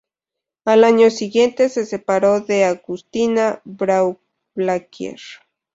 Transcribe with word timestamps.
Al 0.65 0.83
año 0.83 1.11
siguiente 1.11 1.69
se 1.69 1.85
separó 1.85 2.39
de 2.41 2.63
Agustina 2.65 3.61
Braun 3.65 4.17
Blaquier. 4.55 5.19